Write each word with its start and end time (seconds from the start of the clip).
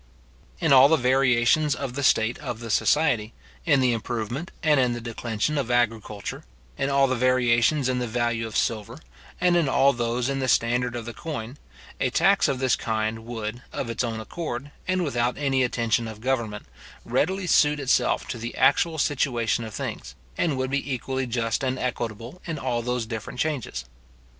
In 0.59 0.73
all 0.73 0.87
the 0.89 0.97
variations 0.97 1.75
of 1.75 1.93
the 1.93 2.01
state 2.01 2.39
of 2.39 2.59
the 2.59 2.71
society, 2.71 3.33
in 3.67 3.81
the 3.81 3.93
improvement 3.93 4.49
and 4.63 4.79
in 4.79 4.93
the 4.93 4.99
declension 4.99 5.59
of 5.59 5.69
agriculture; 5.69 6.43
in 6.75 6.89
all 6.89 7.05
the 7.05 7.15
variations 7.15 7.87
in 7.87 7.99
the 7.99 8.07
value 8.07 8.47
of 8.47 8.57
silver, 8.57 8.97
and 9.39 9.55
in 9.55 9.69
all 9.69 9.93
those 9.93 10.27
in 10.27 10.39
the 10.39 10.47
standard 10.47 10.95
of 10.95 11.05
the 11.05 11.13
coin, 11.13 11.55
a 11.99 12.09
tax 12.09 12.47
of 12.47 12.57
this 12.57 12.75
kind 12.75 13.27
would, 13.27 13.61
of 13.71 13.91
its 13.91 14.03
own 14.03 14.19
accord, 14.19 14.71
and 14.87 15.03
without 15.03 15.37
any 15.37 15.61
attention 15.61 16.07
of 16.07 16.19
government, 16.19 16.65
readily 17.05 17.45
suit 17.45 17.79
itself 17.79 18.27
to 18.27 18.39
the 18.39 18.55
actual 18.55 18.97
situation 18.97 19.63
of 19.63 19.75
things, 19.75 20.15
and 20.35 20.57
would 20.57 20.71
be 20.71 20.91
equally 20.91 21.27
just 21.27 21.63
and 21.63 21.77
equitable 21.77 22.41
in 22.45 22.57
all 22.57 22.81
those 22.81 23.05
different 23.05 23.37
changes. 23.39 23.85